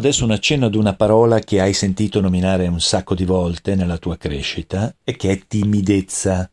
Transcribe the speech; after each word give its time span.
Adesso 0.00 0.22
un 0.22 0.30
accenno 0.30 0.66
ad 0.66 0.76
una 0.76 0.94
parola 0.94 1.40
che 1.40 1.60
hai 1.60 1.72
sentito 1.72 2.20
nominare 2.20 2.68
un 2.68 2.80
sacco 2.80 3.16
di 3.16 3.24
volte 3.24 3.74
nella 3.74 3.98
tua 3.98 4.16
crescita 4.16 4.94
e 5.02 5.16
che 5.16 5.32
è 5.32 5.42
timidezza. 5.48 6.48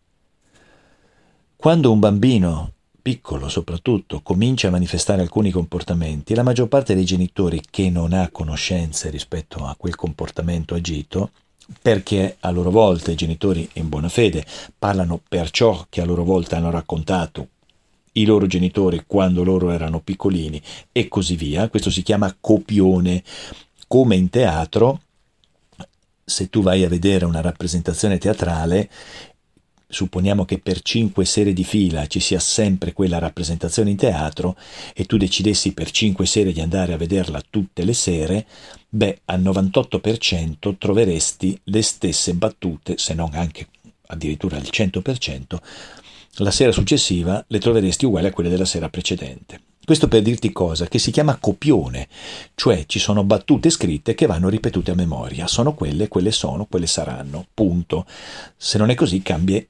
Quando 1.56 1.92
un 1.92 2.00
bambino, 2.00 2.72
piccolo 3.00 3.48
soprattutto, 3.48 4.22
comincia 4.24 4.70
a 4.70 4.72
manifestare 4.72 5.22
alcuni 5.22 5.52
comportamenti, 5.52 6.34
la 6.34 6.42
maggior 6.42 6.68
parte 6.68 6.96
dei 6.96 7.06
genitori 7.06 7.62
che 7.70 7.92
non 7.92 8.14
ha 8.14 8.32
conoscenze 8.32 9.12
rispetto 9.12 9.64
a 9.64 9.76
quel 9.78 9.96
comportamento 9.96 10.74
agito, 10.74 11.30
perché 11.80 12.38
a 12.40 12.50
loro 12.50 12.72
volta 12.72 13.12
i 13.12 13.16
genitori 13.16 13.70
in 13.74 13.90
buona 13.90 14.10
fede 14.10 14.44
parlano 14.76 15.22
per 15.30 15.52
ciò 15.52 15.86
che 15.88 16.02
a 16.02 16.06
loro 16.06 16.24
volta 16.24 16.58
hanno 16.58 16.72
raccontato 16.72 17.50
i 18.18 18.26
loro 18.26 18.48
genitori 18.48 19.04
quando 19.06 19.44
loro 19.44 19.72
erano 19.72 20.00
piccolini 20.00 20.62
e 20.92 21.08
così 21.08 21.36
via. 21.36 21.70
Questo 21.70 21.90
si 21.90 22.02
chiama 22.02 22.36
copione. 22.40 23.24
Come 23.88 24.16
in 24.16 24.30
teatro, 24.30 25.02
se 26.24 26.50
tu 26.50 26.62
vai 26.62 26.84
a 26.84 26.90
vedere 26.90 27.26
una 27.26 27.42
rappresentazione 27.42 28.18
teatrale, 28.18 28.90
supponiamo 29.88 30.44
che 30.44 30.58
per 30.58 30.82
cinque 30.82 31.24
sere 31.26 31.54
di 31.54 31.64
fila 31.64 32.08
ci 32.08 32.20
sia 32.20 32.40
sempre 32.40 32.94
quella 32.94 33.20
rappresentazione 33.20 33.92
in 33.92 33.96
teatro 33.96 34.58
e 34.94 35.06
tu 35.06 35.18
decidessi 35.18 35.74
per 35.74 35.92
cinque 35.92 36.26
sere 36.26 36.52
di 36.52 36.62
andare 36.62 36.94
a 36.94 36.98
vederla 36.98 37.44
tutte 37.50 37.84
le 37.84 37.94
sere, 37.94 38.46
beh, 38.90 39.22
al 39.26 39.42
98% 39.42 40.78
troveresti 40.78 41.60
le 41.66 41.82
stesse 41.82 42.34
battute, 42.34 42.98
se 42.98 43.14
non 43.14 43.30
anche 43.34 43.68
addirittura 44.08 44.58
il 44.58 44.70
100%, 44.72 45.58
la 46.38 46.52
sera 46.52 46.72
successiva 46.72 47.44
le 47.48 47.60
troveresti 47.60 48.06
uguali 48.06 48.28
a 48.28 48.32
quelle 48.32 48.50
della 48.50 48.66
sera 48.66 48.90
precedente. 48.90 49.62
Questo 49.86 50.08
per 50.08 50.24
dirti 50.24 50.52
cosa? 50.52 50.88
Che 50.88 50.98
si 50.98 51.12
chiama 51.12 51.38
copione, 51.40 52.08
cioè 52.56 52.86
ci 52.88 52.98
sono 52.98 53.24
battute 53.24 53.70
scritte 53.70 54.16
che 54.16 54.26
vanno 54.26 54.50
ripetute 54.50 54.92
a 54.92 54.96
memoria, 54.96 55.46
sono 55.46 55.76
quelle, 55.76 56.08
quelle 56.08 56.32
sono, 56.32 56.66
quelle 56.66 56.88
saranno, 56.88 57.46
punto. 57.54 58.06
Se 58.58 58.80
non 58.80 58.90
è 58.90 58.96
così 58.96 59.22
cambia 59.22 59.64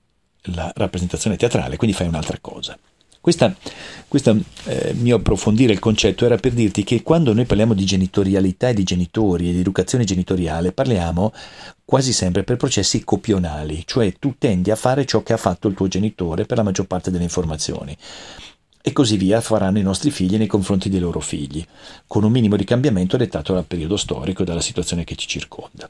la 0.53 0.71
rappresentazione 0.73 1.35
teatrale, 1.35 1.75
quindi 1.75 1.95
fai 1.95 2.07
un'altra 2.07 2.37
cosa. 2.39 2.77
Questo 4.07 4.37
eh, 4.65 4.93
mio 4.93 5.15
approfondire 5.15 5.73
il 5.73 5.79
concetto 5.79 6.25
era 6.25 6.37
per 6.37 6.51
dirti 6.51 6.83
che 6.83 7.01
quando 7.01 7.33
noi 7.33 7.45
parliamo 7.45 7.73
di 7.73 7.83
genitorialità 7.83 8.69
e 8.69 8.75
di 8.75 8.83
genitori 8.83 9.49
e 9.49 9.51
di 9.51 9.61
educazione 9.61 10.03
genitoriale 10.03 10.71
parliamo 10.71 11.33
quasi 11.83 12.13
sempre 12.13 12.43
per 12.43 12.57
processi 12.57 13.03
copionali, 13.03 13.81
cioè 13.87 14.13
tu 14.19 14.35
tendi 14.37 14.69
a 14.69 14.75
fare 14.75 15.05
ciò 15.05 15.23
che 15.23 15.33
ha 15.33 15.37
fatto 15.37 15.67
il 15.67 15.73
tuo 15.73 15.87
genitore 15.87 16.45
per 16.45 16.57
la 16.57 16.63
maggior 16.63 16.85
parte 16.85 17.09
delle 17.09 17.23
informazioni. 17.23 17.97
E 18.79 18.93
così 18.93 19.17
via 19.17 19.41
faranno 19.41 19.79
i 19.79 19.81
nostri 19.83 20.11
figli 20.11 20.37
nei 20.37 20.45
confronti 20.45 20.89
dei 20.89 20.99
loro 20.99 21.19
figli, 21.19 21.65
con 22.05 22.23
un 22.23 22.31
minimo 22.31 22.55
di 22.55 22.63
cambiamento 22.63 23.17
dettato 23.17 23.53
dal 23.53 23.65
periodo 23.65 23.97
storico 23.97 24.43
e 24.43 24.45
dalla 24.45 24.61
situazione 24.61 25.03
che 25.03 25.15
ci 25.15 25.27
circonda. 25.27 25.89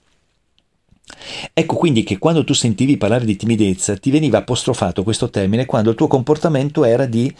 Ecco 1.54 1.76
quindi 1.76 2.04
che 2.04 2.18
quando 2.18 2.44
tu 2.44 2.54
sentivi 2.54 2.98
parlare 2.98 3.26
di 3.26 3.36
timidezza 3.36 3.96
ti 3.96 4.10
veniva 4.10 4.40
apostrofato 4.40 5.04
questo 5.04 5.30
termine 5.30 5.66
quando 5.66 5.92
il 5.92 5.96
tuo 5.96 6.08
comportamento 6.08 6.84
era 6.84 7.06
di 7.06 7.34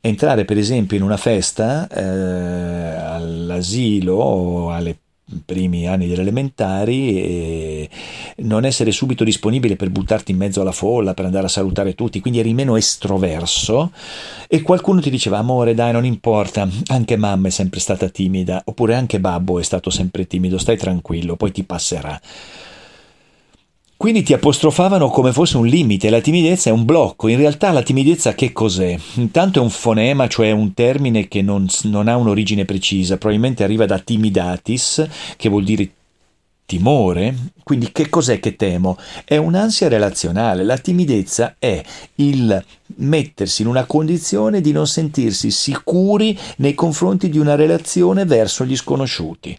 entrare 0.00 0.44
per 0.44 0.58
esempio 0.58 0.96
in 0.96 1.04
una 1.04 1.16
festa 1.16 1.88
eh, 1.88 2.02
all'asilo 2.02 4.14
o 4.14 4.70
alle 4.70 4.96
primi 5.44 5.88
anni 5.88 6.08
delle 6.08 6.22
elementari 6.22 7.22
e 7.22 7.90
non 8.38 8.64
essere 8.64 8.90
subito 8.90 9.24
disponibile 9.24 9.76
per 9.76 9.90
buttarti 9.90 10.32
in 10.32 10.36
mezzo 10.36 10.60
alla 10.60 10.72
folla, 10.72 11.14
per 11.14 11.24
andare 11.24 11.46
a 11.46 11.48
salutare 11.48 11.94
tutti, 11.94 12.20
quindi 12.20 12.40
eri 12.40 12.52
meno 12.52 12.76
estroverso 12.76 13.92
e 14.48 14.62
qualcuno 14.62 15.00
ti 15.00 15.10
diceva 15.10 15.38
amore 15.38 15.74
dai 15.74 15.92
non 15.92 16.04
importa, 16.04 16.68
anche 16.88 17.16
mamma 17.16 17.48
è 17.48 17.50
sempre 17.50 17.80
stata 17.80 18.08
timida, 18.08 18.62
oppure 18.64 18.94
anche 18.94 19.20
babbo 19.20 19.58
è 19.58 19.62
stato 19.62 19.90
sempre 19.90 20.26
timido, 20.26 20.58
stai 20.58 20.76
tranquillo, 20.76 21.36
poi 21.36 21.52
ti 21.52 21.64
passerà. 21.64 22.20
Quindi 24.02 24.24
ti 24.24 24.32
apostrofavano 24.32 25.10
come 25.10 25.32
fosse 25.32 25.58
un 25.58 25.66
limite, 25.68 26.10
la 26.10 26.20
timidezza 26.20 26.70
è 26.70 26.72
un 26.72 26.84
blocco. 26.84 27.28
In 27.28 27.36
realtà 27.36 27.70
la 27.70 27.84
timidezza 27.84 28.34
che 28.34 28.50
cos'è? 28.50 28.98
Intanto 29.14 29.60
è 29.60 29.62
un 29.62 29.70
fonema, 29.70 30.26
cioè 30.26 30.50
un 30.50 30.74
termine 30.74 31.28
che 31.28 31.40
non, 31.40 31.68
non 31.84 32.08
ha 32.08 32.16
un'origine 32.16 32.64
precisa, 32.64 33.16
probabilmente 33.16 33.62
arriva 33.62 33.86
da 33.86 34.00
timidatis, 34.00 35.06
che 35.36 35.48
vuol 35.48 35.62
dire 35.62 35.88
timore. 36.66 37.52
Quindi 37.62 37.92
che 37.92 38.08
cos'è 38.08 38.40
che 38.40 38.56
temo? 38.56 38.98
È 39.24 39.36
un'ansia 39.36 39.86
relazionale. 39.86 40.64
La 40.64 40.78
timidezza 40.78 41.54
è 41.60 41.80
il 42.16 42.64
mettersi 42.96 43.62
in 43.62 43.68
una 43.68 43.84
condizione 43.84 44.60
di 44.60 44.72
non 44.72 44.88
sentirsi 44.88 45.52
sicuri 45.52 46.36
nei 46.56 46.74
confronti 46.74 47.28
di 47.28 47.38
una 47.38 47.54
relazione 47.54 48.24
verso 48.24 48.64
gli 48.64 48.74
sconosciuti 48.74 49.56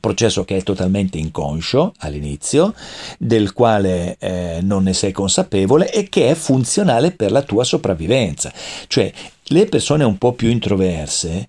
processo 0.00 0.44
che 0.44 0.56
è 0.56 0.62
totalmente 0.62 1.18
inconscio 1.18 1.94
all'inizio, 1.98 2.74
del 3.18 3.52
quale 3.52 4.16
eh, 4.18 4.58
non 4.62 4.84
ne 4.84 4.94
sei 4.94 5.12
consapevole 5.12 5.90
e 5.90 6.08
che 6.08 6.28
è 6.28 6.34
funzionale 6.34 7.10
per 7.10 7.30
la 7.30 7.42
tua 7.42 7.64
sopravvivenza. 7.64 8.52
Cioè, 8.86 9.12
le 9.48 9.66
persone 9.66 10.04
un 10.04 10.18
po' 10.18 10.32
più 10.32 10.48
introverse 10.48 11.48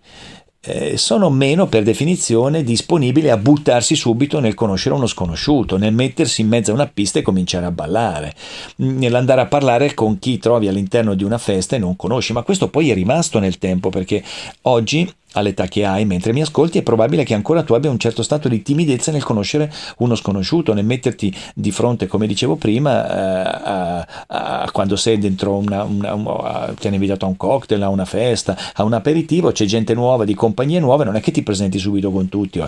eh, 0.68 0.98
sono 0.98 1.30
meno 1.30 1.68
per 1.68 1.84
definizione 1.84 2.64
disponibili 2.64 3.30
a 3.30 3.38
buttarsi 3.38 3.96
subito 3.96 4.40
nel 4.40 4.56
conoscere 4.56 4.96
uno 4.96 5.06
sconosciuto, 5.06 5.78
nel 5.78 5.94
mettersi 5.94 6.42
in 6.42 6.48
mezzo 6.48 6.72
a 6.72 6.74
una 6.74 6.88
pista 6.88 7.20
e 7.20 7.22
cominciare 7.22 7.66
a 7.68 7.72
ballare, 7.72 8.34
nell'andare 8.78 9.42
a 9.42 9.46
parlare 9.46 9.94
con 9.94 10.18
chi 10.18 10.40
trovi 10.40 10.68
all'interno 10.68 11.14
di 11.14 11.24
una 11.24 11.38
festa 11.38 11.76
e 11.76 11.80
non 11.80 11.96
conosci, 11.96 12.34
ma 12.34 12.42
questo 12.42 12.70
poi 12.70 12.90
è 12.90 12.94
rimasto 12.94 13.40
nel 13.40 13.60
tempo 13.60 13.90
perché 13.90 14.24
oggi 14.64 15.08
all'età 15.36 15.68
che 15.68 15.86
hai 15.86 16.06
mentre 16.06 16.34
mi 16.34 16.42
ascolti, 16.42 16.80
è 16.80 16.82
probabile 16.82 17.24
che 17.24 17.34
ancora 17.34 17.64
tu 17.64 17.74
abbia 17.74 17.90
un 17.90 18.00
certo 18.00 18.24
stato 18.24 18.48
di 18.50 18.62
timidezza 18.62 19.12
nel 19.12 19.24
conoscere 19.24 19.72
uno 20.00 20.16
sconosciuto, 20.16 20.74
nel 20.74 20.86
metterti 20.86 21.34
di 21.54 21.72
fronte, 21.72 22.08
come 22.08 22.28
dicevo 22.28 22.56
prima, 22.56 23.08
eh, 23.08 23.60
a, 23.64 24.08
a, 24.28 24.72
quando 24.72 24.96
sei 24.96 25.18
dentro 25.18 25.56
una, 25.58 25.84
una, 25.84 26.14
una, 26.14 26.74
ti 26.78 26.88
hanno 26.88 26.96
invitato 26.96 27.26
a 27.26 27.30
un 27.30 27.38
cocktail, 27.38 27.82
a 27.84 27.90
una 27.90 28.06
festa, 28.06 28.58
a 28.74 28.84
un 28.84 28.94
aperitivo, 28.94 29.52
c'è 29.52 29.66
gente 29.66 29.94
nuova, 29.94 30.26
di 30.26 30.34
compagnie 30.34 30.80
nuove, 30.80 31.04
non 31.04 31.16
è 31.16 31.22
che 31.22 31.32
ti 31.32 31.44
presenti 31.44 31.78
subito 31.78 32.12
con 32.12 32.30
tutti. 32.30 32.62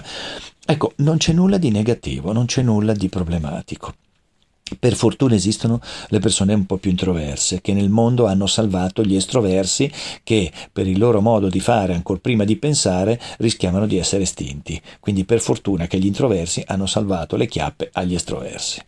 Ecco, 0.65 0.93
non 0.97 1.17
c'è 1.17 1.33
nulla 1.33 1.57
di 1.57 1.71
negativo, 1.71 2.33
non 2.33 2.45
c'è 2.45 2.61
nulla 2.61 2.93
di 2.93 3.07
problematico. 3.09 3.93
Per 4.79 4.95
fortuna 4.95 5.35
esistono 5.35 5.79
le 6.09 6.19
persone 6.19 6.53
un 6.53 6.65
po' 6.65 6.77
più 6.77 6.91
introverse 6.91 7.61
che 7.61 7.73
nel 7.73 7.89
mondo 7.89 8.25
hanno 8.25 8.47
salvato 8.47 9.03
gli 9.03 9.15
estroversi 9.15 9.91
che 10.23 10.51
per 10.71 10.87
il 10.87 10.97
loro 10.97 11.21
modo 11.21 11.47
di 11.47 11.59
fare 11.59 11.93
ancora 11.93 12.19
prima 12.19 12.43
di 12.43 12.57
pensare 12.57 13.19
rischiavano 13.37 13.87
di 13.87 13.97
essere 13.97 14.23
estinti. 14.23 14.79
Quindi 14.99 15.25
per 15.25 15.39
fortuna 15.39 15.87
che 15.87 15.97
gli 15.99 16.05
introversi 16.05 16.63
hanno 16.65 16.85
salvato 16.85 17.35
le 17.35 17.47
chiappe 17.47 17.89
agli 17.93 18.13
estroversi. 18.13 18.81